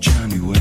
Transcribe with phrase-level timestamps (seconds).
[0.00, 0.59] January.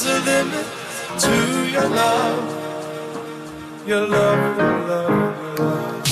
[0.00, 0.66] There's a limit
[1.18, 1.34] to
[1.72, 2.46] your love.
[3.84, 5.10] Your love, your love,
[5.42, 6.04] your love.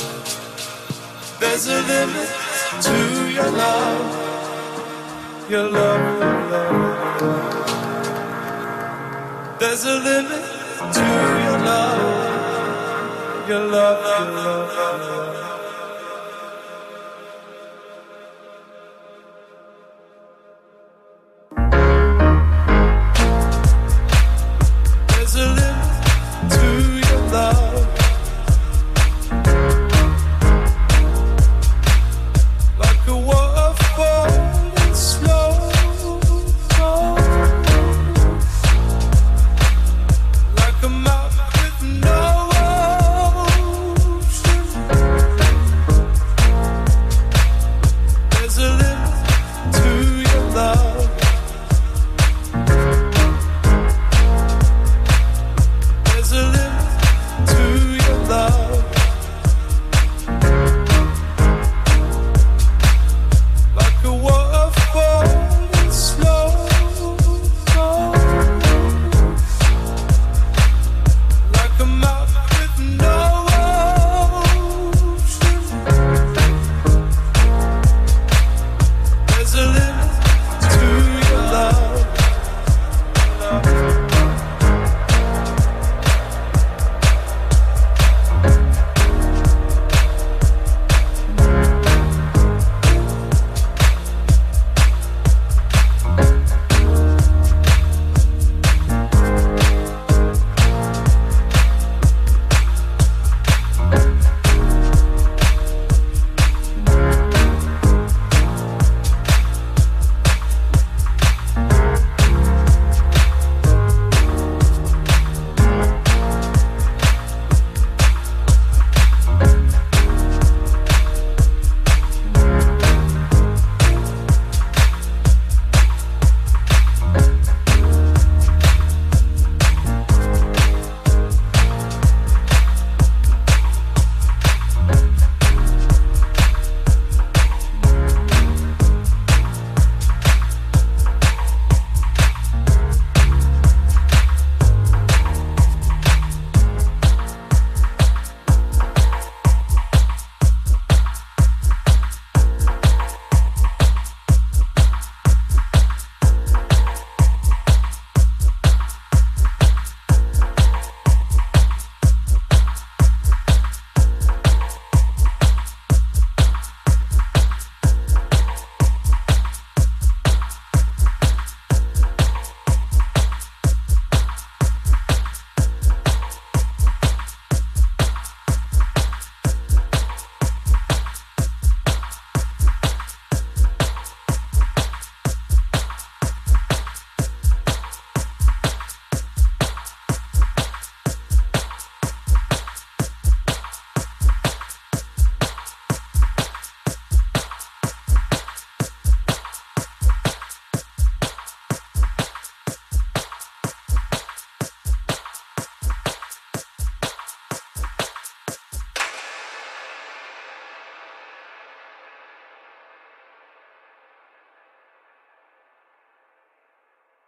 [1.39, 2.29] There's a limit
[2.83, 2.97] to
[3.31, 4.07] your love.
[5.49, 7.87] Your love, your love, your love.
[9.61, 10.45] There's a limit
[10.97, 11.05] to
[11.45, 13.49] your love.
[13.49, 15.56] Your love, your love, your love.